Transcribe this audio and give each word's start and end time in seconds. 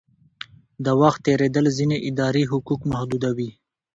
د 0.85 0.87
وخت 1.01 1.19
تېرېدل 1.27 1.65
ځینې 1.77 1.97
اداري 2.09 2.43
حقوق 2.51 2.81
محدودوي. 2.91 3.51